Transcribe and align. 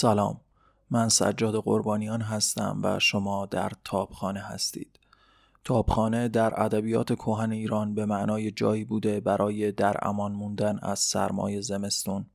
سلام. 0.00 0.40
من 0.90 1.08
سجاد 1.08 1.54
قربانیان 1.54 2.20
هستم 2.20 2.80
و 2.82 2.98
شما 2.98 3.46
در 3.46 3.72
تابخانه 3.84 4.40
هستید. 4.40 4.98
تابخانه 5.64 6.28
در 6.28 6.62
ادبیات 6.62 7.14
کهن 7.14 7.52
ایران 7.52 7.94
به 7.94 8.06
معنای 8.06 8.50
جایی 8.50 8.84
بوده 8.84 9.20
برای 9.20 9.72
در 9.72 9.96
امان 10.02 10.32
موندن 10.32 10.78
از 10.82 10.98
سرمای 10.98 11.62
زمستون. 11.62 12.26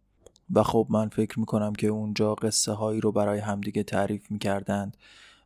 و 0.53 0.63
خب 0.63 0.87
من 0.89 1.09
فکر 1.09 1.39
می‌کنم 1.39 1.73
که 1.73 1.87
اونجا 1.87 2.35
قصه 2.35 2.71
هایی 2.71 3.01
رو 3.01 3.11
برای 3.11 3.39
همدیگه 3.39 3.83
تعریف 3.83 4.31
می‌کردند 4.31 4.97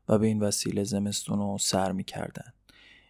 و 0.09 0.17
به 0.17 0.27
این 0.27 0.39
وسیله 0.39 0.83
زمستون 0.83 1.39
رو 1.39 1.57
سر 1.57 1.91
می‌کردند. 1.91 2.53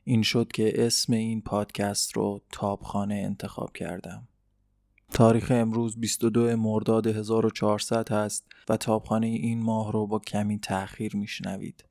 این 0.03 0.23
شد 0.23 0.51
که 0.51 0.85
اسم 0.85 1.13
این 1.13 1.41
پادکست 1.41 2.11
رو 2.17 2.41
تابخانه 2.51 3.15
انتخاب 3.15 3.71
کردم. 3.71 4.27
تاریخ 5.13 5.51
امروز 5.55 5.99
22 5.99 6.55
مرداد 6.55 7.07
1400 7.07 8.11
هست 8.11 8.45
و 8.69 8.77
تابخانه 8.77 9.27
این 9.27 9.63
ماه 9.63 9.91
رو 9.91 10.07
با 10.07 10.19
کمی 10.19 10.59
تأخیر 10.59 11.15
میشنوید. 11.15 11.85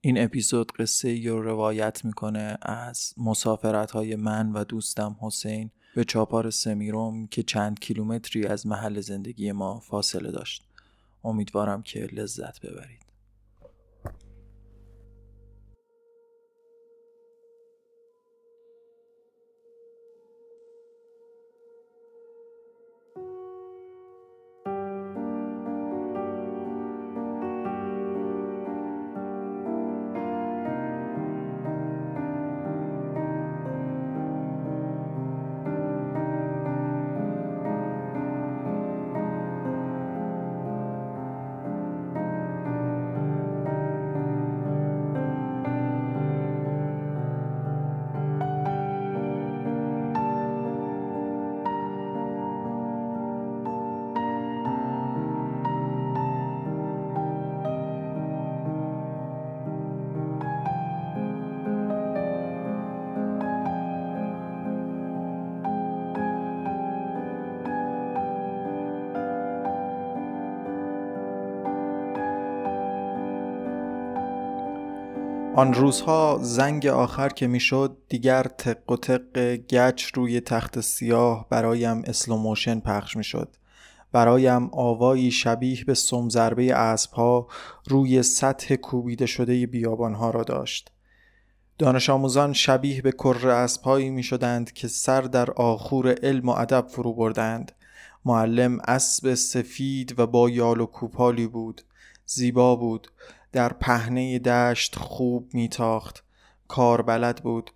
این 0.00 0.24
اپیزود 0.24 0.72
قصه 0.72 1.28
رو 1.28 1.42
روایت 1.42 2.04
می‌کنه 2.04 2.58
از 2.62 3.14
مسافرت 3.16 3.90
های 3.90 4.16
من 4.16 4.52
و 4.52 4.64
دوستم 4.64 5.16
حسین 5.20 5.70
به 5.94 6.04
چاپار 6.04 6.50
سمیروم 6.50 7.26
که 7.26 7.42
چند 7.42 7.80
کیلومتری 7.80 8.46
از 8.46 8.66
محل 8.66 9.00
زندگی 9.00 9.52
ما 9.52 9.80
فاصله 9.80 10.30
داشت. 10.30 10.68
امیدوارم 11.24 11.82
که 11.82 12.00
لذت 12.00 12.60
ببرید. 12.60 13.07
آن 75.58 75.74
روزها 75.74 76.38
زنگ 76.42 76.86
آخر 76.86 77.28
که 77.28 77.46
می‌شد 77.46 77.96
دیگر 78.08 78.42
تق 78.42 78.90
و 78.90 78.96
تق 78.96 79.56
گچ 79.56 80.04
روی 80.14 80.40
تخت 80.40 80.80
سیاه 80.80 81.46
برایم 81.50 82.02
slow 82.06 82.36
motion 82.36 82.80
پخش 82.80 83.16
می‌شد. 83.16 83.56
برایم 84.12 84.70
آوایی 84.72 85.30
شبیه 85.30 85.84
به 85.84 85.94
سم‌ضربه 85.94 86.74
اسبها 86.74 87.48
روی 87.86 88.22
سطح 88.22 88.74
کوبیده 88.74 89.26
شده 89.26 89.66
بیابانها 89.66 90.30
را 90.30 90.44
داشت. 90.44 90.90
دانش 91.78 92.10
آموزان 92.10 92.52
شبیه 92.52 93.02
به 93.02 93.12
کره 93.12 93.48
اسبهایی 93.48 94.10
می 94.10 94.22
شدند 94.22 94.72
که 94.72 94.88
سر 94.88 95.20
در 95.20 95.50
آخور 95.50 96.14
علم 96.22 96.48
و 96.48 96.52
ادب 96.52 96.86
فرو 96.88 97.12
بردند. 97.12 97.72
معلم 98.24 98.78
اسب 98.84 99.34
سفید 99.34 100.18
و 100.18 100.26
با 100.26 100.50
یال 100.50 100.80
و 100.80 100.86
کوپالی 100.86 101.46
بود. 101.46 101.82
زیبا 102.26 102.76
بود. 102.76 103.08
در 103.52 103.72
پهنه 103.72 104.38
دشت 104.38 104.96
خوب 104.96 105.50
میتاخت. 105.52 106.24
کار 106.68 107.02
بلد 107.02 107.42
بود. 107.42 107.70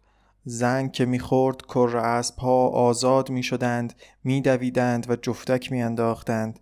زنگ 0.45 0.93
که 0.93 1.05
می‌خورد 1.05 1.63
کر 1.67 1.97
اسب 1.97 2.39
ها 2.39 2.69
آزاد 2.69 3.31
می‌شدند 3.31 3.95
میدویدند 4.25 5.11
و 5.11 5.17
جفتک 5.17 5.73
میانداختند. 5.73 6.59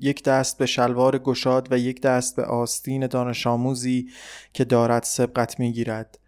یک 0.00 0.22
دست 0.22 0.58
به 0.58 0.66
شلوار 0.66 1.18
گشاد 1.18 1.72
و 1.72 1.78
یک 1.78 2.00
دست 2.00 2.36
به 2.36 2.44
آستین 2.44 3.06
دانش 3.06 3.46
آموزی 3.46 4.08
که 4.52 4.64
دارد 4.64 5.02
سبقت 5.02 5.60
می‌گیرد. 5.60 6.18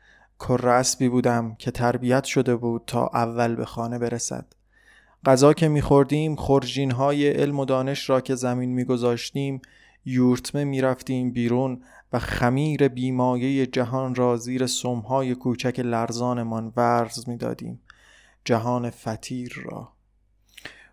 کر 0.40 0.68
اسبی 0.68 1.08
بودم 1.08 1.54
که 1.54 1.70
تربیت 1.70 2.24
شده 2.24 2.56
بود 2.56 2.82
تا 2.86 3.10
اول 3.14 3.54
به 3.54 3.64
خانه 3.64 3.98
برسد. 3.98 4.46
غذا 5.26 5.52
که 5.52 5.68
میخوردیم 5.68 6.36
خورجین 6.36 6.90
های 6.90 7.28
علم 7.28 7.60
و 7.60 7.64
دانش 7.64 8.10
را 8.10 8.20
که 8.20 8.34
زمین 8.34 8.70
میگذاشتیم 8.70 9.62
یورتمه 10.04 10.64
می‌رفتیم 10.64 11.32
بیرون 11.32 11.82
و 12.14 12.18
خمیر 12.18 12.88
بیمایه 12.88 13.66
جهان 13.66 14.14
را 14.14 14.36
زیر 14.36 14.66
سمهای 14.66 15.34
کوچک 15.34 15.80
لرزانمان 15.80 16.72
ورز 16.76 17.28
می‌دادیم. 17.28 17.80
جهان 18.44 18.90
فتیر 18.90 19.62
را. 19.64 19.92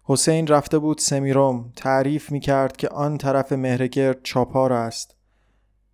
حسین 0.03 0.47
رفته 0.47 0.79
بود 0.79 0.97
سمیروم 0.97 1.71
تعریف 1.75 2.31
می 2.31 2.39
کرد 2.39 2.77
که 2.77 2.89
آن 2.89 3.17
طرف 3.17 3.51
مهرگرد 3.51 4.23
چاپار 4.23 4.73
است. 4.73 5.15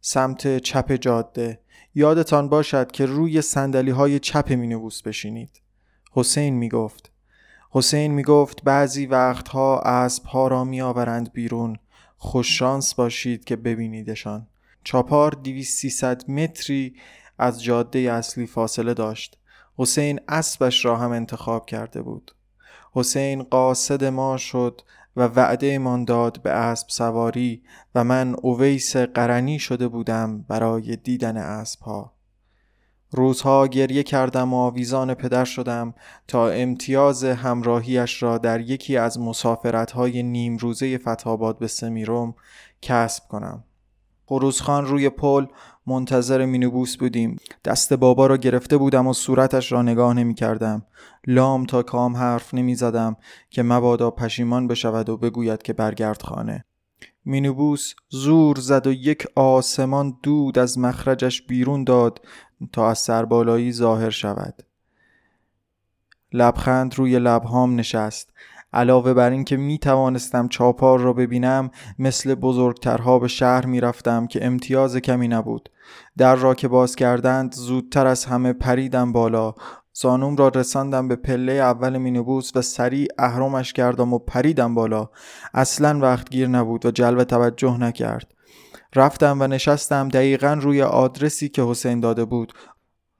سمت 0.01 0.57
چپ 0.57 0.95
جاده. 0.95 1.59
یادتان 1.95 2.49
باشد 2.49 2.91
که 2.91 3.05
روی 3.05 3.41
سندلی 3.41 3.91
های 3.91 4.19
چپ 4.19 4.53
مینوبوس 4.53 5.01
بشینید. 5.01 5.61
حسین 6.11 6.53
می 6.53 6.69
گفت 6.69 7.11
حسین 7.71 8.11
می 8.11 8.23
گفت 8.23 8.63
بعضی 8.63 9.05
وقتها 9.05 9.79
اسب 9.79 10.25
ها 10.25 10.47
را 10.47 10.63
می 10.63 10.81
آورند 10.81 11.33
بیرون 11.33 11.77
خوششانس 12.17 12.93
باشید 12.93 13.45
که 13.45 13.55
ببینیدشان. 13.55 14.47
چاپار 14.87 15.31
200 15.31 16.29
متری 16.29 16.95
از 17.37 17.63
جاده 17.63 17.99
اصلی 17.99 18.47
فاصله 18.47 18.93
داشت. 18.93 19.37
حسین 19.77 20.19
اسبش 20.27 20.85
را 20.85 20.97
هم 20.97 21.11
انتخاب 21.11 21.65
کرده 21.65 22.01
بود. 22.01 22.35
حسین 22.91 23.43
قاصد 23.43 24.03
ما 24.03 24.37
شد 24.37 24.81
و 25.15 25.21
وعده 25.21 25.77
من 25.77 26.05
داد 26.05 26.41
به 26.41 26.51
اسب 26.51 26.87
سواری 26.89 27.63
و 27.95 28.03
من 28.03 28.35
اویس 28.41 28.97
قرنی 28.97 29.59
شده 29.59 29.87
بودم 29.87 30.41
برای 30.41 30.95
دیدن 30.95 31.37
اسب 31.37 31.81
ها 31.81 32.13
روزها 33.11 33.67
گریه 33.67 34.03
کردم 34.03 34.53
و 34.53 34.57
آویزان 34.57 35.13
پدر 35.13 35.45
شدم 35.45 35.93
تا 36.27 36.49
امتیاز 36.49 37.23
همراهیش 37.23 38.23
را 38.23 38.37
در 38.37 38.61
یکی 38.61 38.97
از 38.97 39.19
مسافرت 39.19 39.91
های 39.91 40.23
نیم 40.23 40.57
روزه 40.57 40.97
فتاباد 40.97 41.59
به 41.59 41.67
سمیروم 41.67 42.35
کسب 42.81 43.27
کنم. 43.27 43.63
خروزخان 44.29 44.85
روی 44.85 45.09
پل 45.09 45.45
منتظر 45.85 46.45
مینوبوس 46.45 46.97
بودیم. 46.97 47.37
دست 47.65 47.93
بابا 47.93 48.27
را 48.27 48.37
گرفته 48.37 48.77
بودم 48.77 49.07
و 49.07 49.13
صورتش 49.13 49.71
را 49.71 49.81
نگاه 49.81 50.13
نمی 50.13 50.33
کردم. 50.33 50.85
لام 51.27 51.65
تا 51.65 51.83
کام 51.83 52.15
حرف 52.15 52.53
نمی 52.53 52.75
زدم 52.75 53.15
که 53.49 53.63
مبادا 53.63 54.11
پشیمان 54.11 54.67
بشود 54.67 55.09
و 55.09 55.17
بگوید 55.17 55.61
که 55.61 55.73
برگرد 55.73 56.21
خانه. 56.21 56.65
مینوبوس 57.25 57.93
زور 58.09 58.55
زد 58.59 58.87
و 58.87 58.91
یک 58.91 59.27
آسمان 59.35 60.17
دود 60.23 60.59
از 60.59 60.79
مخرجش 60.79 61.41
بیرون 61.41 61.83
داد 61.83 62.25
تا 62.71 62.89
از 62.89 62.99
سربالایی 62.99 63.71
ظاهر 63.71 64.09
شود. 64.09 64.63
لبخند 66.33 66.95
روی 66.95 67.19
لبهام 67.19 67.75
نشست. 67.75 68.33
علاوه 68.73 69.13
بر 69.13 69.29
اینکه 69.29 69.57
می 69.57 69.77
توانستم 69.77 70.47
چاپار 70.47 70.99
را 70.99 71.13
ببینم 71.13 71.71
مثل 71.99 72.35
بزرگترها 72.35 73.19
به 73.19 73.27
شهر 73.27 73.65
می 73.65 73.81
رفتم 73.81 74.27
که 74.27 74.45
امتیاز 74.45 74.97
کمی 74.97 75.27
نبود. 75.27 75.69
در 76.17 76.35
را 76.35 76.55
که 76.55 76.67
باز 76.67 76.95
کردند 76.95 77.53
زودتر 77.53 78.07
از 78.07 78.25
همه 78.25 78.53
پریدم 78.53 79.11
بالا. 79.11 79.53
زانوم 79.93 80.35
را 80.35 80.47
رساندم 80.47 81.07
به 81.07 81.15
پله 81.15 81.53
اول 81.53 81.97
مینوبوس 81.97 82.51
و 82.55 82.61
سریع 82.61 83.07
اهرمش 83.17 83.73
کردم 83.73 84.13
و 84.13 84.19
پریدم 84.19 84.75
بالا. 84.75 85.09
اصلا 85.53 85.99
وقت 85.99 86.29
گیر 86.29 86.47
نبود 86.47 86.85
و 86.85 86.91
جلب 86.91 87.23
توجه 87.23 87.77
نکرد. 87.77 88.33
رفتم 88.95 89.41
و 89.41 89.47
نشستم 89.47 90.09
دقیقا 90.09 90.59
روی 90.61 90.81
آدرسی 90.81 91.49
که 91.49 91.63
حسین 91.63 91.99
داده 91.99 92.25
بود 92.25 92.53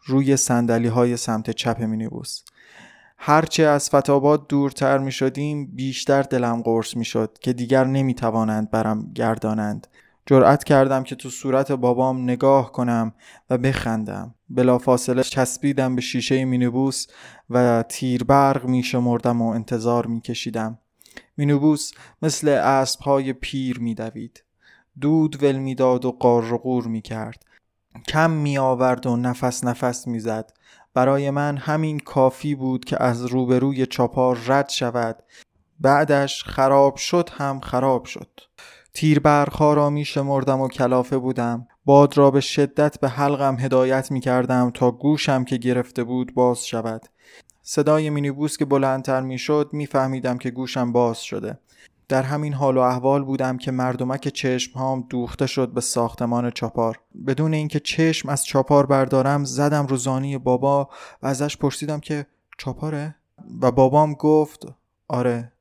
روی 0.06 0.38
سندلی 0.38 0.88
های 0.88 1.18
سمت 1.18 1.50
چپ 1.52 1.82
مینیبوس. 1.82 2.42
هرچه 3.18 3.64
از 3.64 3.90
فتاباد 3.90 4.48
دورتر 4.48 4.98
می 4.98 5.12
شدیم 5.12 5.66
بیشتر 5.66 6.22
دلم 6.22 6.62
قرص 6.62 6.96
می 6.96 7.06
شد 7.06 7.38
که 7.42 7.54
دیگر 7.54 7.84
نمی 7.84 8.14
توانند 8.14 8.72
برم 8.72 9.12
گردانند. 9.16 9.88
جرأت 10.26 10.64
کردم 10.64 11.04
که 11.04 11.16
تو 11.16 11.30
صورت 11.30 11.72
بابام 11.72 12.24
نگاه 12.24 12.72
کنم 12.72 13.14
و 13.50 13.58
بخندم. 13.58 14.36
بلافاصله 14.50 15.24
چسبیدم 15.24 15.96
به 15.96 16.02
شیشه 16.02 16.46
مینوبوس 16.46 17.08
و 17.50 17.84
تیربرق 17.90 18.66
می 18.66 18.84
شمردم 18.84 19.42
و 19.42 19.50
انتظار 19.50 20.06
می 20.06 20.22
کشیدم 20.22 20.80
مینوبوس 21.38 21.92
مثل 22.22 22.48
اسب 22.48 23.02
های 23.02 23.34
پیر 23.34 23.80
می 23.80 23.96
دوید. 23.96 24.44
دود 25.02 25.44
ول 25.44 25.56
می‌داد 25.56 26.06
و 26.06 26.12
قار 26.12 26.54
و 26.54 26.58
قور 26.58 26.88
می 26.88 27.02
کرد 27.02 27.46
کم 28.08 28.32
می 28.32 28.58
آورد 28.58 29.06
و 29.06 29.16
نفس 29.16 29.64
نفس 29.64 30.08
می 30.08 30.20
زد 30.20 30.54
برای 30.98 31.30
من 31.30 31.58
همین 31.58 32.00
کافی 32.00 32.56
بود 32.56 32.86
که 32.86 33.04
از 33.04 33.26
روبروی 33.26 33.86
چاپار 33.86 34.40
رد 34.48 34.70
شود. 34.70 35.24
بعدش 35.80 36.44
خراب 36.44 36.96
شد 36.96 37.30
هم 37.34 37.60
خراب 37.60 38.06
شد. 38.06 38.30
تیر 38.94 39.20
را 39.60 39.90
می 39.90 40.06
شمردم 40.06 40.62
و 40.62 40.68
کلافه 40.68 41.18
بودم. 41.18 41.68
باد 41.86 42.18
را 42.18 42.32
به 42.32 42.40
شدت 42.42 43.00
به 43.00 43.10
حلقم 43.10 43.58
هدایت 43.60 44.12
می 44.12 44.20
کردم 44.20 44.72
تا 44.74 44.92
گوشم 44.92 45.44
که 45.44 45.58
گرفته 45.58 46.04
بود 46.04 46.34
باز 46.34 46.66
شود. 46.68 47.02
صدای 47.62 48.10
مینیبوس 48.10 48.58
که 48.58 48.66
بلندتر 48.66 49.22
می 49.22 49.38
شد 49.38 49.70
می 49.74 49.86
فهمیدم 49.86 50.38
که 50.38 50.52
گوشم 50.52 50.92
باز 50.92 51.22
شده. 51.22 51.60
در 52.10 52.24
همین 52.24 52.54
حال 52.54 52.78
و 52.78 52.80
احوال 52.80 53.24
بودم 53.24 53.58
که 53.58 53.72
مردمک 53.72 54.28
چشم 54.28 54.80
هام 54.80 55.06
دوخته 55.10 55.48
شد 55.48 55.70
به 55.70 55.82
ساختمان 55.82 56.52
چاپار. 56.52 57.00
بدون 57.28 57.54
اینکه 57.54 57.80
چشم 57.80 58.30
از 58.30 58.46
چاپار 58.46 58.86
بردارم 58.86 59.44
زدم 59.46 59.88
رو 59.88 59.98
زانی 59.98 60.38
بابا 60.38 60.90
و 61.24 61.28
ازش 61.28 61.58
پرسیدم 61.58 62.00
که 62.00 62.26
چاپاره؟ 62.58 63.16
و 63.62 63.72
بابام 63.72 64.14
گفت 64.14 64.66
آره. 65.08 65.52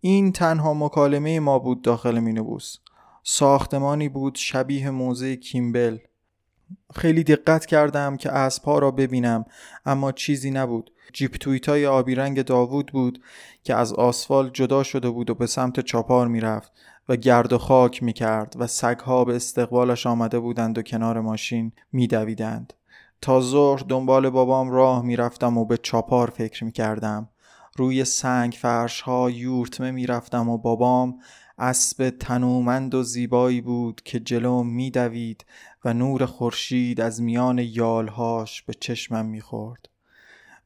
این 0.00 0.32
تنها 0.32 0.74
مکالمه 0.74 1.40
ما 1.40 1.58
بود 1.58 1.82
داخل 1.82 2.18
مینوبوس. 2.18 2.76
ساختمانی 3.22 4.08
بود 4.08 4.34
شبیه 4.34 4.90
موزه 4.90 5.36
کیمبل. 5.36 5.98
خیلی 6.94 7.24
دقت 7.24 7.66
کردم 7.66 8.16
که 8.16 8.32
اسبها 8.32 8.78
را 8.78 8.90
ببینم 8.90 9.44
اما 9.86 10.12
چیزی 10.12 10.50
نبود 10.50 10.90
جیپ 11.12 11.36
تویتای 11.36 11.86
آبی 11.86 12.14
رنگ 12.14 12.42
داوود 12.42 12.92
بود 12.92 13.22
که 13.64 13.74
از 13.74 13.92
آسفال 13.92 14.50
جدا 14.50 14.82
شده 14.82 15.10
بود 15.10 15.30
و 15.30 15.34
به 15.34 15.46
سمت 15.46 15.80
چاپار 15.80 16.28
می‌رفت 16.28 16.72
و 17.08 17.16
گرد 17.16 17.52
و 17.52 17.58
خاک 17.58 18.02
می 18.02 18.12
کرد 18.12 18.54
و 18.58 18.66
سگها 18.66 19.24
به 19.24 19.36
استقبالش 19.36 20.06
آمده 20.06 20.38
بودند 20.38 20.78
و 20.78 20.82
کنار 20.82 21.20
ماشین 21.20 21.72
میدویدند. 21.92 22.72
تا 23.22 23.40
ظهر 23.40 23.84
دنبال 23.88 24.30
بابام 24.30 24.70
راه 24.70 25.02
می‌رفتم 25.02 25.58
و 25.58 25.64
به 25.64 25.76
چاپار 25.76 26.30
فکر 26.30 26.64
می 26.64 26.72
کردم. 26.72 27.28
روی 27.76 28.04
سنگ 28.04 28.58
فرش 28.60 29.00
ها 29.00 29.30
یورتمه 29.30 29.90
می‌رفتم 29.90 30.48
و 30.48 30.58
بابام 30.58 31.18
اسب 31.60 32.10
تنومند 32.10 32.94
و 32.94 33.02
زیبایی 33.02 33.60
بود 33.60 34.00
که 34.04 34.20
جلو 34.20 34.62
میدوید 34.62 35.44
و 35.84 35.92
نور 35.94 36.26
خورشید 36.26 37.00
از 37.00 37.22
میان 37.22 37.58
یالهاش 37.58 38.62
به 38.62 38.74
چشمم 38.74 39.26
می‌خورد 39.26 39.88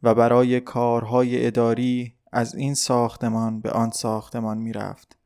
و 0.03 0.15
برای 0.15 0.61
کارهای 0.61 1.47
اداری 1.47 2.15
از 2.33 2.55
این 2.55 2.75
ساختمان 2.75 3.61
به 3.61 3.71
آن 3.71 3.91
ساختمان 3.91 4.59
می‌رفت 4.59 5.17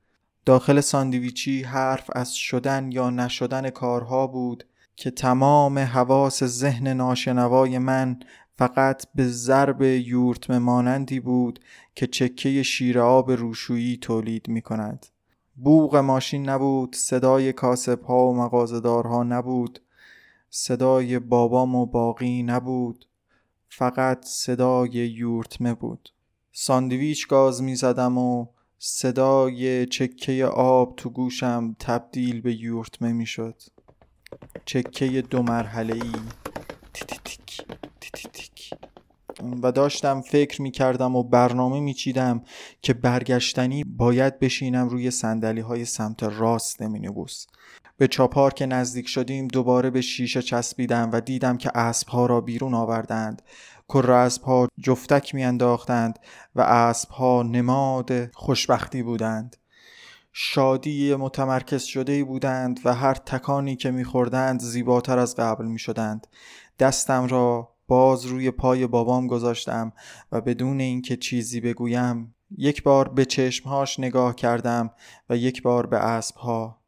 داخل 0.47 0.81
ساندویچی 0.81 1.63
حرف 1.63 2.11
از 2.13 2.35
شدن 2.35 2.93
یا 2.93 3.11
نشدن 3.11 3.71
کارها 3.71 4.27
بود 4.27 4.65
که 4.97 5.11
تمام 5.11 5.79
حواس 5.79 6.45
ذهن 6.45 6.89
ناشنوای 6.89 7.79
من 7.79 8.21
فقط 8.59 9.07
به 9.15 9.29
ضرب 9.29 9.83
یورتم 9.83 10.59
مانندی 10.59 11.21
بود 11.21 11.61
که 11.95 12.07
چکه 12.07 12.63
شیر 12.63 13.01
آب 13.01 13.31
روشویی 13.31 13.97
تولید 13.97 14.49
می 14.49 14.63
کند. 14.63 15.07
بوغ 15.63 15.97
ماشین 15.97 16.49
نبود، 16.49 16.97
صدای 16.97 17.53
کاسب 17.53 18.03
ها 18.03 18.27
و 18.27 18.37
مغازدارها 18.37 19.23
نبود، 19.23 19.81
صدای 20.51 21.19
بابام 21.19 21.75
و 21.75 21.87
باقی 21.87 22.43
نبود، 22.43 23.05
فقط 23.69 24.25
صدای 24.25 24.91
یورتمه 24.91 25.75
بود. 25.75 26.09
ساندویچ 26.53 27.27
گاز 27.27 27.63
می 27.63 27.77
زدم 27.77 28.19
و 28.19 28.47
صدای 28.79 29.87
چکه 29.87 30.47
آب 30.47 30.97
تو 30.97 31.11
گوشم 31.11 31.77
تبدیل 31.79 32.41
به 32.41 32.55
یورتمه 32.55 33.13
می 33.13 33.27
شد. 33.27 33.63
چکه 34.65 35.23
دو 35.23 35.43
مرحله 35.43 35.95
ای 35.95 36.13
و 39.63 39.73
داشتم 39.73 40.21
فکر 40.21 40.63
می 40.63 40.71
کردم 40.71 41.17
و 41.17 41.23
برنامه 41.23 41.81
می 41.81 41.95
چیدم 41.95 42.43
که 42.83 42.95
برگشتنی 42.95 43.85
باید 43.85 44.39
بشینم 44.39 44.89
روی 44.89 45.11
سندلی 45.11 45.61
های 45.61 45.85
سمت 45.85 46.23
راست 46.23 46.83
مینیبوس 46.83 47.47
به 47.99 48.09
چاپار 48.09 48.55
که 48.55 48.67
نزدیک 48.67 49.09
شدیم 49.09 49.49
دوباره 49.49 49.91
به 49.91 50.01
شیشه 50.01 50.43
چسبیدم 50.43 51.11
و 51.13 51.21
دیدم 51.21 51.57
که 51.57 51.79
اسبها 51.79 52.27
را 52.27 52.41
بیرون 52.41 52.75
آوردند. 52.75 53.43
کر 53.89 54.11
اسبها 54.11 54.69
جفتک 54.81 55.35
میانداختند 55.35 56.19
و 56.55 56.61
اسبها 56.61 57.43
نماد 57.43 58.31
خوشبختی 58.35 59.03
بودند. 59.03 59.57
شادی 60.33 61.15
متمرکز 61.15 61.83
شده 61.83 62.25
بودند 62.25 62.81
و 62.85 62.95
هر 62.95 63.15
تکانی 63.15 63.77
که 63.77 63.91
میخوردند 63.91 64.61
زیباتر 64.61 65.19
از 65.19 65.37
قبل 65.37 65.65
می‌شدند. 65.65 66.27
دستم 66.79 67.27
را 67.27 67.78
باز 67.89 68.25
روی 68.25 68.51
پای 68.51 68.87
بابام 68.87 69.27
گذاشتم 69.27 69.93
و 70.33 70.41
بدون 70.41 70.81
اینکه 70.81 71.17
چیزی 71.17 71.61
بگویم 71.61 72.35
یک 72.57 72.83
بار 72.83 73.09
به 73.09 73.25
چشمهاش 73.25 74.01
نگاه 74.01 74.35
کردم 74.35 74.91
و 75.31 75.37
یک 75.37 75.63
بار 75.63 75.87
به 75.87 75.97
اسبها 75.97 76.79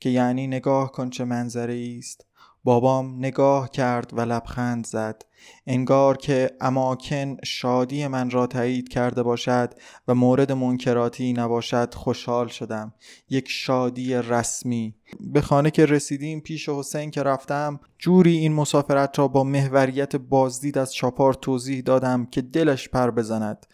که 0.00 0.10
یعنی 0.10 0.46
نگاه 0.46 0.92
کن 0.92 1.10
چه 1.10 1.24
منظره 1.24 1.96
است. 1.98 2.26
بابام 2.64 3.18
نگاه 3.18 3.70
کرد 3.70 4.18
و 4.18 4.20
لبخند 4.20 4.86
زد. 4.86 5.24
انگار 5.66 6.16
که 6.16 6.50
اماکن 6.60 7.36
شادی 7.44 8.06
من 8.06 8.30
را 8.30 8.46
تایید 8.46 8.88
کرده 8.88 9.22
باشد 9.22 9.74
و 10.08 10.14
مورد 10.14 10.52
منکراتی 10.52 11.32
نباشد 11.32 11.94
خوشحال 11.94 12.48
شدم. 12.48 12.94
یک 13.28 13.48
شادی 13.48 14.14
رسمی. 14.14 14.94
به 15.20 15.40
خانه 15.40 15.70
که 15.70 15.86
رسیدیم 15.86 16.40
پیش 16.40 16.68
حسین 16.68 17.10
که 17.10 17.22
رفتم 17.22 17.80
جوری 17.98 18.36
این 18.36 18.52
مسافرت 18.52 19.18
را 19.18 19.28
با 19.28 19.44
محوریت 19.44 20.16
بازدید 20.16 20.78
از 20.78 20.94
چاپار 20.94 21.34
توضیح 21.34 21.80
دادم 21.80 22.26
که 22.26 22.42
دلش 22.42 22.88
پر 22.88 23.10
بزند. 23.10 23.66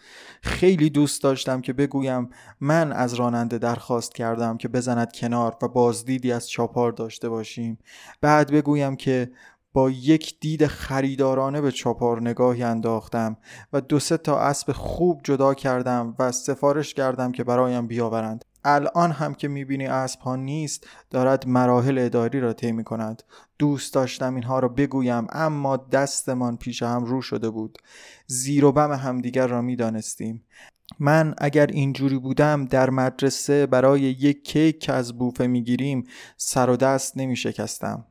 خیلی 0.43 0.91
دوست 0.91 1.23
داشتم 1.23 1.61
که 1.61 1.73
بگویم 1.73 2.31
من 2.61 2.93
از 2.93 3.15
راننده 3.15 3.59
درخواست 3.59 4.15
کردم 4.15 4.57
که 4.57 4.69
بزند 4.69 5.13
کنار 5.13 5.57
و 5.63 5.69
بازدیدی 5.69 6.33
از 6.33 6.51
چاپار 6.51 6.93
داشته 6.93 7.29
باشیم. 7.29 7.79
بعد 8.21 8.53
بگویم 8.53 8.97
که 8.97 9.31
با 9.73 9.91
یک 9.91 10.41
دید 10.41 10.67
خریدارانه 10.67 11.61
به 11.61 11.73
چاپار 11.73 12.21
نگاهی 12.21 12.63
انداختم 12.63 13.37
و 13.73 13.81
دو 13.81 13.99
سه 13.99 14.17
تا 14.17 14.41
اسب 14.41 14.73
خوب 14.73 15.21
جدا 15.25 15.55
کردم 15.55 16.15
و 16.19 16.33
سفارش 16.33 16.95
کردم 16.95 17.33
که 17.33 17.45
برایم 17.45 17.87
بیاورند. 17.87 18.45
الان 18.65 19.11
هم 19.11 19.35
که 19.35 19.49
می‌بینی 19.49 19.87
اسب 19.87 20.21
ها 20.21 20.37
نیست 20.37 20.87
دارد 21.11 21.49
مراحل 21.49 21.99
اداری 21.99 22.41
را 22.41 22.53
طی 22.53 22.83
کند 22.83 23.23
دوست 23.59 23.95
داشتم 23.95 24.35
اینها 24.35 24.59
را 24.59 24.69
بگویم 24.69 25.27
اما 25.31 25.77
دستمان 25.77 26.57
پیش 26.57 26.83
هم 26.83 27.05
رو 27.05 27.23
شده 27.23 27.51
بود. 27.51 27.79
زیر 28.27 28.65
و 28.65 28.73
بم 28.73 28.93
همدیگر 28.93 29.47
را 29.47 29.63
می‌دانستیم. 29.63 30.45
من 30.99 31.35
اگر 31.39 31.67
اینجوری 31.67 32.19
بودم 32.19 32.65
در 32.65 32.91
مدرسه 32.91 33.67
برای 33.67 34.01
یک 34.01 34.45
کیک 34.45 34.81
که 34.81 34.93
از 34.93 35.19
بوفه 35.19 35.47
می‌گیریم 35.47 36.05
سر 36.37 36.71
و 36.71 36.77
دست 36.77 37.17
نمی 37.17 37.37
شکستم 37.37 38.05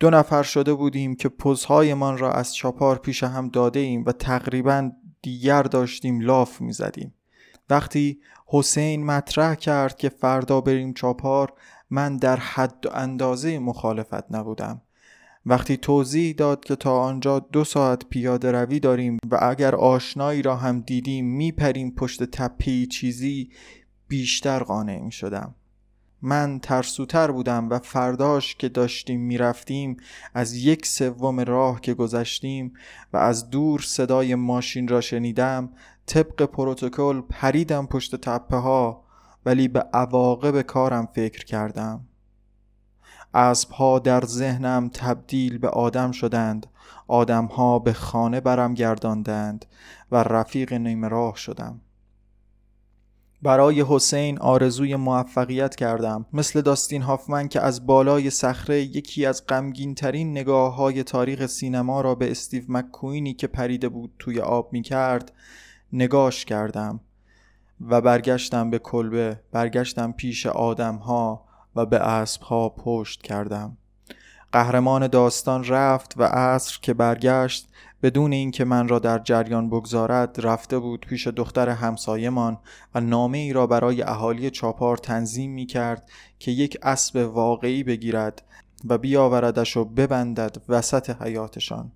دو 0.00 0.10
نفر 0.10 0.42
شده 0.42 0.74
بودیم 0.74 1.14
که 1.14 1.28
پوزهایمان 1.28 2.18
را 2.18 2.32
از 2.32 2.54
چاپار 2.54 2.98
پیش 2.98 3.24
هم 3.24 3.48
داده 3.48 3.80
ایم 3.80 4.04
و 4.06 4.12
تقریبا 4.12 4.90
دیگر 5.22 5.62
داشتیم 5.62 6.20
لاف 6.20 6.60
می 6.60 6.72
زدیم. 6.72 7.14
وقتی 7.70 8.20
حسین 8.46 9.06
مطرح 9.06 9.54
کرد 9.54 9.96
که 9.96 10.08
فردا 10.08 10.60
بریم 10.60 10.92
چاپار 10.92 11.52
من 11.90 12.16
در 12.16 12.36
حد 12.36 12.86
و 12.86 12.90
اندازه 12.94 13.58
مخالفت 13.58 14.34
نبودم 14.34 14.82
وقتی 15.46 15.76
توضیح 15.76 16.34
داد 16.34 16.64
که 16.64 16.76
تا 16.76 17.00
آنجا 17.00 17.38
دو 17.38 17.64
ساعت 17.64 18.04
پیاده 18.08 18.52
روی 18.52 18.80
داریم 18.80 19.18
و 19.30 19.38
اگر 19.42 19.74
آشنایی 19.74 20.42
را 20.42 20.56
هم 20.56 20.80
دیدیم 20.80 21.24
میپریم 21.24 21.90
پشت 21.90 22.24
تپی 22.24 22.86
چیزی 22.86 23.50
بیشتر 24.08 24.62
قانع 24.62 25.00
می 25.00 25.12
شدم 25.12 25.54
من 26.22 26.58
ترسوتر 26.58 27.30
بودم 27.30 27.70
و 27.70 27.78
فرداش 27.78 28.54
که 28.54 28.68
داشتیم 28.68 29.20
می‌رفتیم 29.20 29.96
از 30.34 30.54
یک 30.54 30.86
سوم 30.86 31.40
راه 31.40 31.80
که 31.80 31.94
گذشتیم 31.94 32.72
و 33.12 33.16
از 33.16 33.50
دور 33.50 33.80
صدای 33.80 34.34
ماشین 34.34 34.88
را 34.88 35.00
شنیدم 35.00 35.68
طبق 36.06 36.42
پروتکل 36.42 37.20
پریدم 37.20 37.86
پشت 37.86 38.16
تپه 38.16 38.56
ها 38.56 39.04
ولی 39.46 39.68
به 39.68 39.80
عواقب 39.80 40.62
کارم 40.62 41.08
فکر 41.14 41.44
کردم. 41.44 42.00
اسبها 43.34 43.98
در 43.98 44.24
ذهنم 44.24 44.88
تبدیل 44.88 45.58
به 45.58 45.68
آدم 45.68 46.10
شدند 46.10 46.66
آدمها 47.08 47.78
به 47.78 47.92
خانه 47.92 48.40
برم 48.40 48.74
گرداندند 48.74 49.66
و 50.12 50.16
رفیق 50.16 50.72
نیمه 50.72 51.08
راه 51.08 51.36
شدم. 51.36 51.80
برای 53.42 53.84
حسین 53.88 54.38
آرزوی 54.38 54.96
موفقیت 54.96 55.74
کردم. 55.74 56.26
مثل 56.32 56.60
داستین 56.60 57.02
هافمن 57.02 57.48
که 57.48 57.60
از 57.60 57.86
بالای 57.86 58.30
صخره 58.30 58.80
یکی 58.80 59.26
از 59.26 59.46
غمگین 59.46 59.94
ترین 59.94 60.30
نگاه 60.30 60.74
های 60.74 61.02
تاریخ 61.02 61.46
سینما 61.46 62.00
را 62.00 62.14
به 62.14 62.30
استیو 62.30 62.64
مککوینی 62.68 63.34
که 63.34 63.46
پریده 63.46 63.88
بود 63.88 64.12
توی 64.18 64.40
آب 64.40 64.72
می 64.72 64.82
کرد 64.82 65.32
نگاش 65.92 66.44
کردم 66.44 67.00
و 67.80 68.00
برگشتم 68.00 68.70
به 68.70 68.78
کلبه 68.78 69.40
برگشتم 69.52 70.12
پیش 70.12 70.46
آدم 70.46 70.96
ها 70.96 71.44
و 71.76 71.86
به 71.86 71.98
اسبها 71.98 72.68
پشت 72.68 73.22
کردم. 73.22 73.76
قهرمان 74.52 75.06
داستان 75.06 75.64
رفت 75.64 76.14
و 76.16 76.22
عصر 76.22 76.78
که 76.82 76.94
برگشت 76.94 77.68
بدون 78.06 78.32
اینکه 78.32 78.64
من 78.64 78.88
را 78.88 78.98
در 78.98 79.18
جریان 79.18 79.70
بگذارد 79.70 80.36
رفته 80.46 80.78
بود 80.78 81.06
پیش 81.08 81.26
دختر 81.26 81.68
همسایمان 81.68 82.58
و 82.94 83.00
نامه 83.00 83.38
ای 83.38 83.52
را 83.52 83.66
برای 83.66 84.02
اهالی 84.02 84.50
چاپار 84.50 84.96
تنظیم 84.96 85.50
می 85.50 85.66
کرد 85.66 86.10
که 86.38 86.50
یک 86.50 86.78
اسب 86.82 87.16
واقعی 87.16 87.82
بگیرد 87.82 88.42
و 88.84 88.98
بیاوردش 88.98 89.76
و 89.76 89.84
ببندد 89.84 90.56
وسط 90.68 91.22
حیاتشان. 91.22 91.92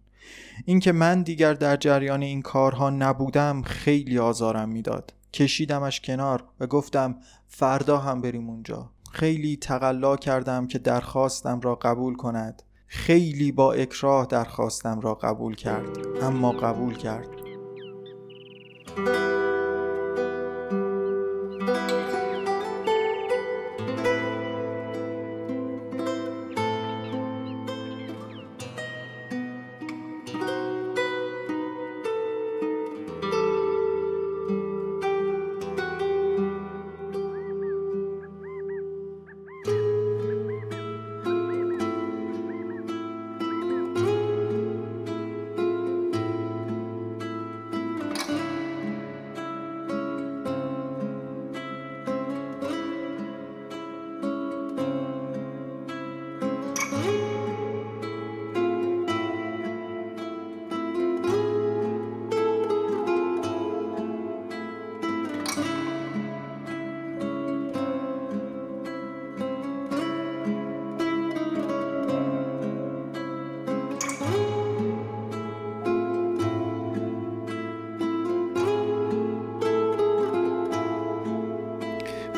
اینکه 0.65 0.93
من 0.93 1.23
دیگر 1.23 1.55
در 1.55 1.77
جریان 1.77 2.23
این 2.23 2.43
کارها 2.43 2.91
نبودم 2.91 3.63
خیلی 3.63 4.19
آزارم 4.19 4.69
می‌داد. 4.69 5.13
کشیدمش 5.33 6.01
کنار 6.01 6.45
و 6.61 6.67
گفتم 6.67 7.17
فردا 7.49 7.99
هم 7.99 8.21
بریم 8.21 8.49
اونجا. 8.51 8.91
خیلی 9.13 9.57
تقلا 9.57 10.17
کردم 10.17 10.67
که 10.67 10.79
درخواستم 10.79 11.61
را 11.61 11.75
قبول 11.75 12.15
کند. 12.15 12.63
خیلی 12.93 13.53
با 13.53 13.73
اکراه 13.73 14.27
درخواستم 14.27 15.01
را 15.01 15.15
قبول 15.15 15.55
کرد 15.55 15.99
اما 16.23 16.53
قبول 16.53 16.95
کرد. 16.95 17.29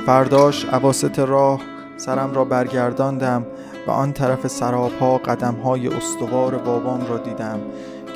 فرداش 0.06 0.64
عواست 0.64 1.18
راه 1.18 1.60
سرم 1.96 2.34
را 2.34 2.44
برگرداندم 2.44 3.46
و 3.86 3.90
آن 3.90 4.12
طرف 4.12 4.46
سراپا 4.46 5.18
قدم 5.18 5.54
های 5.54 5.88
استوار 5.88 6.58
بابام 6.58 7.06
را 7.06 7.18
دیدم 7.18 7.60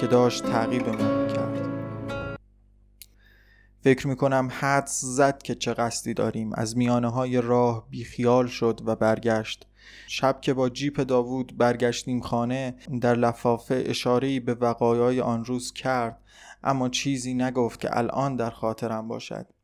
که 0.00 0.06
داشت 0.06 0.44
تعقیبمون 0.44 1.28
کرد. 1.28 1.66
فکر 3.80 4.08
می‌کنم 4.08 4.48
حدس 4.60 5.00
زد 5.04 5.42
که 5.42 5.54
چه 5.54 5.74
قصدی 5.74 6.14
داریم. 6.14 6.52
از 6.54 6.76
میانه 6.76 7.08
های 7.08 7.40
راه 7.40 7.86
بیخیال 7.90 8.46
شد 8.46 8.80
و 8.86 8.96
برگشت. 8.96 9.66
شب 10.06 10.40
که 10.40 10.54
با 10.54 10.68
جیپ 10.68 11.00
داوود 11.00 11.56
برگشتیم 11.56 12.20
خانه 12.20 12.74
در 13.00 13.14
لفافه 13.14 13.84
اشارهی 13.86 14.40
به 14.40 14.54
وقایای 14.54 15.20
آن 15.20 15.44
روز 15.44 15.72
کرد 15.72 16.18
اما 16.64 16.88
چیزی 16.88 17.34
نگفت 17.34 17.80
که 17.80 17.98
الان 17.98 18.36
در 18.36 18.50
خاطرم 18.50 19.08
باشد. 19.08 19.55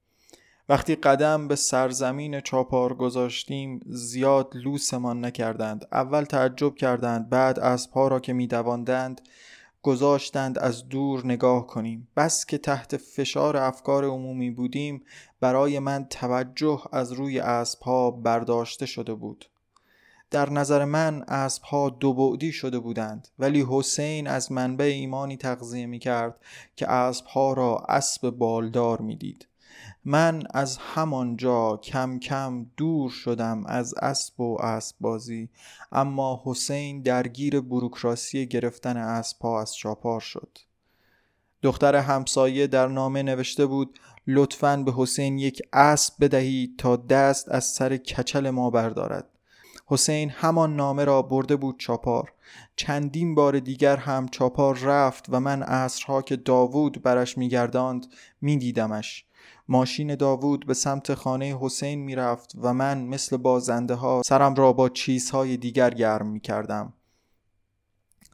وقتی 0.72 0.94
قدم 0.94 1.48
به 1.48 1.56
سرزمین 1.56 2.40
چاپار 2.40 2.94
گذاشتیم 2.94 3.80
زیاد 3.86 4.52
لوسمان 4.54 5.24
نکردند. 5.24 5.86
اول 5.92 6.24
تعجب 6.24 6.74
کردند 6.74 7.30
بعد 7.30 7.58
از 7.58 7.90
پا 7.90 8.08
را 8.08 8.20
که 8.20 8.32
میدواندند 8.32 9.20
گذاشتند 9.82 10.58
از 10.58 10.88
دور 10.88 11.26
نگاه 11.26 11.66
کنیم. 11.66 12.08
بس 12.16 12.46
که 12.46 12.58
تحت 12.58 12.96
فشار 12.96 13.56
افکار 13.56 14.04
عمومی 14.04 14.50
بودیم 14.50 15.04
برای 15.40 15.78
من 15.78 16.04
توجه 16.04 16.82
از 16.92 17.12
روی 17.12 17.40
اسبها 17.40 18.10
برداشته 18.10 18.86
شده 18.86 19.14
بود. 19.14 19.50
در 20.30 20.50
نظر 20.50 20.84
من 20.84 21.22
اسبها 21.28 21.90
دو 21.90 22.14
بعدی 22.14 22.52
شده 22.52 22.78
بودند 22.78 23.28
ولی 23.38 23.66
حسین 23.70 24.26
از 24.26 24.52
منبع 24.52 24.84
ایمانی 24.84 25.36
تغذیه 25.36 25.86
می 25.86 25.98
کرد 25.98 26.40
که 26.76 26.90
اسبها 26.90 27.52
را 27.52 27.78
اسب 27.88 28.30
بالدار 28.30 29.00
می 29.00 29.16
دید 29.16 29.51
من 30.04 30.42
از 30.50 30.76
همانجا 30.76 31.76
کم 31.76 32.18
کم 32.18 32.66
دور 32.76 33.10
شدم 33.10 33.66
از 33.66 33.94
اسب 33.94 34.40
و 34.40 34.60
اسب 34.60 34.96
بازی 35.00 35.48
اما 35.92 36.42
حسین 36.44 37.02
درگیر 37.02 37.60
بروکراسی 37.60 38.46
گرفتن 38.46 38.96
اسبها 38.96 39.60
از 39.60 39.74
چاپار 39.74 40.20
شد. 40.20 40.58
دختر 41.62 41.96
همسایه 41.96 42.66
در 42.66 42.86
نامه 42.86 43.22
نوشته 43.22 43.66
بود 43.66 43.98
لطفا 44.26 44.76
به 44.76 44.92
حسین 44.96 45.38
یک 45.38 45.62
اسب 45.72 46.14
بدهید 46.20 46.78
تا 46.78 46.96
دست 46.96 47.48
از 47.48 47.64
سر 47.64 47.96
کچل 47.96 48.50
ما 48.50 48.70
بردارد. 48.70 49.28
حسین 49.86 50.30
همان 50.30 50.76
نامه 50.76 51.04
را 51.04 51.22
برده 51.22 51.56
بود 51.56 51.78
چاپار. 51.78 52.32
چندین 52.76 53.34
بار 53.34 53.60
دیگر 53.60 53.96
هم 53.96 54.28
چاپار 54.28 54.78
رفت 54.78 55.26
و 55.28 55.40
من 55.40 55.62
عصرها 55.62 56.22
که 56.22 56.36
داوود 56.36 57.02
برش 57.02 57.38
میگرداند 57.38 58.06
میدیدمش. 58.40 59.24
ماشین 59.68 60.14
داوود 60.14 60.66
به 60.66 60.74
سمت 60.74 61.14
خانه 61.14 61.58
حسین 61.60 61.98
می‌رفت 61.98 62.52
و 62.62 62.74
من 62.74 63.04
مثل 63.04 63.36
بازنده 63.36 63.94
ها 63.94 64.22
سرم 64.26 64.54
را 64.54 64.72
با 64.72 64.88
چیزهای 64.88 65.56
دیگر 65.56 65.90
گرم 65.90 66.26
می 66.26 66.40
کردم. 66.40 66.92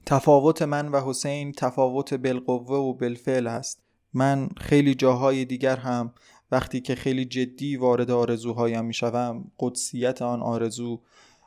تفاوت 0.06 0.62
من 0.62 0.88
و 0.88 1.00
حسین 1.00 1.52
تفاوت 1.52 2.14
بالقوه 2.14 2.76
و 2.76 2.94
بالفعل 2.94 3.46
است. 3.46 3.82
من 4.14 4.48
خیلی 4.56 4.94
جاهای 4.94 5.44
دیگر 5.44 5.76
هم 5.76 6.12
وقتی 6.52 6.80
که 6.80 6.94
خیلی 6.94 7.24
جدی 7.24 7.76
وارد 7.76 8.10
آرزوهایم 8.10 8.84
می 8.84 8.94
شوم 8.94 9.50
قدسیت 9.58 10.22
آن 10.22 10.42
آرزو 10.42 11.00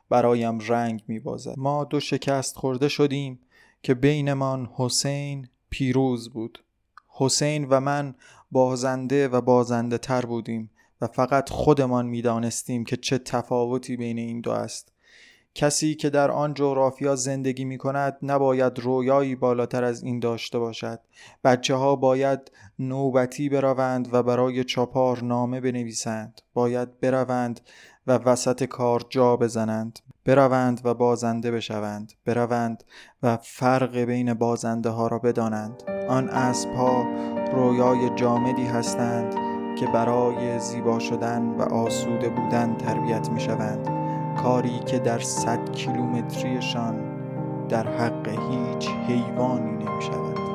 برایم 0.10 0.60
رنگ 0.60 1.03
می 1.08 1.20
بازد. 1.20 1.53
ما 1.58 1.84
دو 1.84 2.00
شکست 2.00 2.58
خورده 2.58 2.88
شدیم 2.88 3.39
که 3.84 3.94
بینمان 3.94 4.70
حسین 4.75 5.48
پیروز 5.70 6.30
بود 6.30 6.63
حسین 7.08 7.68
و 7.70 7.80
من 7.80 8.15
بازنده 8.51 9.27
و 9.27 9.41
بازنده 9.41 9.98
تر 9.98 10.25
بودیم 10.25 10.70
و 11.01 11.08
فقط 11.08 11.50
خودمان 11.50 12.05
می‌دانستیم 12.05 12.84
که 12.84 12.98
چه 12.98 13.17
تفاوتی 13.17 13.98
بین 13.98 14.17
این 14.17 14.41
دو 14.41 14.51
است. 14.51 14.91
کسی 15.55 15.96
که 15.96 16.10
در 16.10 16.31
آن 16.31 16.53
جغرافیا 16.53 17.15
زندگی 17.15 17.65
می 17.65 17.77
کند 17.77 18.17
نباید 18.22 18.79
رویایی 18.79 19.36
بالاتر 19.36 19.84
از 19.84 20.03
این 20.03 20.20
داشته 20.20 20.60
باشد. 20.60 21.00
بچه 21.43 21.75
ها 21.75 21.96
باید 21.96 22.51
نوبتی 22.79 23.50
بروند 23.50 24.10
و 24.13 24.24
برای 24.24 24.63
چاپار 24.63 25.24
نامه 25.24 25.62
بنویسند. 25.62 26.41
باید 26.53 27.00
بروند 27.00 27.62
و 28.08 28.12
وسط 28.17 28.63
کار 28.63 29.05
جا 29.10 29.38
بزنند. 29.38 30.00
بروند 30.25 30.81
و 30.84 30.93
بازنده 30.93 31.51
بشوند. 31.51 32.13
بروند 32.25 32.84
و 33.24 33.38
فرق 33.38 33.98
بین 33.98 34.34
بازنده 34.34 34.89
ها 34.89 35.08
را 35.08 35.20
بدانند. 35.20 35.84
آن 36.10 36.29
اسب 36.29 36.70
ها 36.74 37.05
رویای 37.53 38.10
جامدی 38.10 38.65
هستند 38.65 39.36
که 39.75 39.88
برای 39.88 40.60
زیبا 40.60 41.00
شدن 41.00 41.48
و 41.48 41.62
آسوده 41.62 42.29
بودن 42.29 42.75
تربیت 42.75 43.29
می 43.29 43.39
شوند 43.39 43.89
کاری 44.43 44.79
که 44.79 45.00
در 45.00 45.20
صد 45.20 45.72
کیلومتریشان 45.72 46.96
در 47.70 47.88
حق 47.88 48.27
هیچ 48.27 48.89
حیوانی 48.89 49.72
نمی 49.72 50.01
شود 50.01 50.50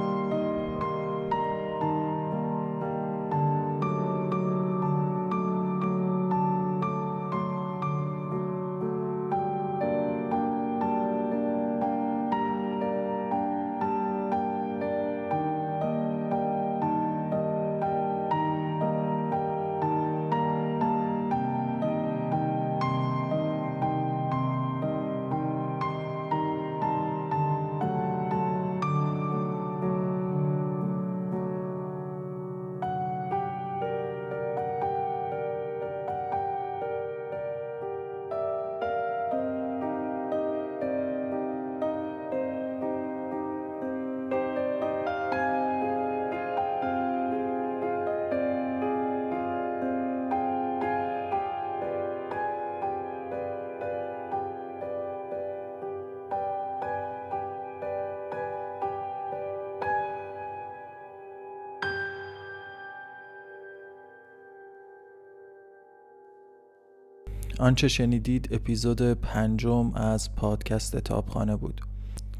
آنچه 67.60 67.88
شنیدید 67.88 68.48
اپیزود 68.50 69.02
پنجم 69.02 69.92
از 69.94 70.34
پادکست 70.34 70.96
تابخانه 70.96 71.56
بود. 71.56 71.80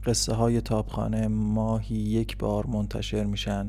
قصه 0.07 0.35
های 0.35 0.61
تابخانه 0.61 1.29
ماهی 1.29 1.97
یک 1.97 2.39
بار 2.39 2.67
منتشر 2.67 3.25
میشن 3.25 3.69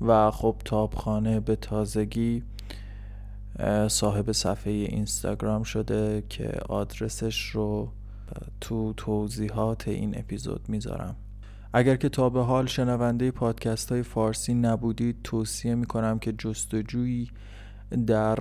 و 0.00 0.30
خب 0.30 0.56
تابخانه 0.64 1.40
به 1.40 1.56
تازگی 1.56 2.42
صاحب 3.88 4.32
صفحه 4.32 4.72
اینستاگرام 4.72 5.62
شده 5.62 6.24
که 6.28 6.48
آدرسش 6.68 7.48
رو 7.48 7.88
تو 8.60 8.92
توضیحات 8.96 9.88
این 9.88 10.18
اپیزود 10.18 10.68
می‌ذارم. 10.68 11.16
اگر 11.72 11.96
که 11.96 12.08
تا 12.08 12.30
به 12.30 12.42
حال 12.42 12.66
شنونده 12.66 13.30
پادکست 13.30 13.92
های 13.92 14.02
فارسی 14.02 14.54
نبودید 14.54 15.16
توصیه 15.24 15.74
می‌کنم 15.74 16.18
که 16.18 16.32
جستجویی 16.32 17.30
در 18.06 18.38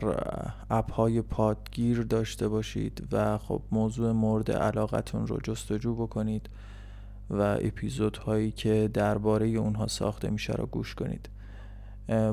اپ 0.69 0.91
های 0.91 1.21
پادگیر 1.21 2.01
داشته 2.01 2.47
باشید 2.47 3.07
و 3.11 3.37
خب 3.37 3.61
موضوع 3.71 4.11
مورد 4.11 4.51
علاقتون 4.51 5.27
رو 5.27 5.39
جستجو 5.43 5.95
بکنید 5.95 6.49
و 7.29 7.41
اپیزود 7.61 8.17
هایی 8.17 8.51
که 8.51 8.89
درباره 8.93 9.47
اونها 9.47 9.87
ساخته 9.87 10.29
میشه 10.29 10.53
رو 10.53 10.65
گوش 10.65 10.95
کنید. 10.95 11.29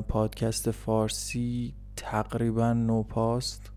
پادکست 0.07 0.71
فارسی 0.71 1.73
تقریبا 1.95 2.73
نوپاست 2.73 3.71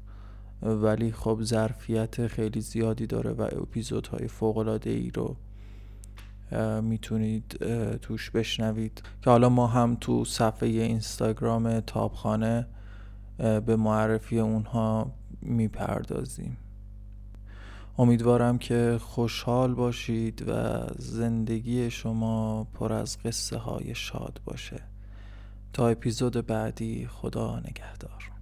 ولی 0.62 1.12
خب 1.12 1.38
ظرفیت 1.42 2.26
خیلی 2.26 2.60
زیادی 2.60 3.06
داره 3.06 3.30
و 3.30 3.42
اپیزودهای 3.42 4.28
فوقلاده 4.28 4.90
ای 4.90 5.10
رو 5.10 5.36
می‌تونید 6.82 7.58
توش 8.02 8.30
بشنوید. 8.30 9.02
که 9.22 9.30
حالا 9.30 9.48
ما 9.48 9.66
هم 9.66 9.96
تو 10.00 10.24
صفحه 10.24 10.68
اینستاگرام 10.68 11.80
تابخانه 11.80 12.66
به 13.38 13.76
معرفی 13.76 14.40
اونها 14.40 15.12
می‌پردازیم. 15.40 16.56
امیدوارم 17.98 18.58
که 18.58 18.98
خوشحال 19.00 19.74
باشید 19.74 20.44
و 20.48 20.86
زندگی 20.98 21.90
شما 21.90 22.64
پر 22.64 22.92
از 22.92 23.18
قصه 23.18 23.56
های 23.58 23.94
شاد 23.94 24.40
باشه. 24.44 24.82
تا 25.72 25.88
اپیزود 25.88 26.46
بعدی 26.46 27.06
خدا 27.06 27.60
نگهدار. 27.60 28.35